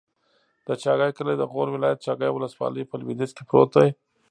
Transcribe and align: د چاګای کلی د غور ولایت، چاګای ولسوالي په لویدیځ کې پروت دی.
د 0.67 0.69
چاګای 0.81 1.11
کلی 1.17 1.35
د 1.37 1.43
غور 1.51 1.67
ولایت، 1.71 2.03
چاګای 2.05 2.31
ولسوالي 2.33 2.83
په 2.87 2.95
لویدیځ 3.01 3.31
کې 3.37 3.43
پروت 3.49 3.69
دی. 3.75 3.89